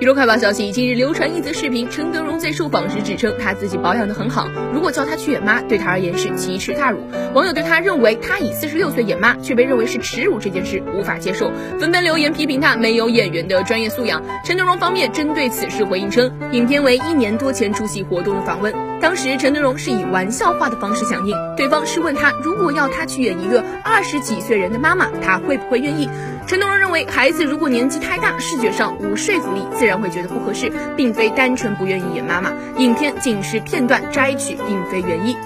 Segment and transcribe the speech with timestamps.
[0.00, 7.00] 娱乐快报消息，近日流传一则视频，陈德容在受访时指称她自己保养的很好，如果叫她去演妈，对她而言是奇耻大辱。
[7.34, 14.22] 网友对她认为她以四十六岁演妈却被认为是耻辱这件事无法接受，纷纷留言批评她没有演员的专业素养。
[14.42, 18.72] 陈德容方面针对此事回应称，影片为一年多前出席活动的访问，
[19.02, 26.08] 当时陈德容是以玩笑话的方式响应，对方是问他如果要他去演一个二十几岁人的妈妈，他会不会愿意？
[26.50, 32.52] 陈德容认为，孩子如果年纪太大，视觉上无说服力，自然会觉得不合适，并非单纯不愿意演妈妈。
[32.76, 35.36] 影片仅是片段摘取，并非原意。